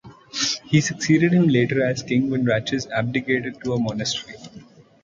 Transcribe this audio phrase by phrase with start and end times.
[0.65, 4.33] He succeeded him later as king when Ratchis abdicated to a monastery.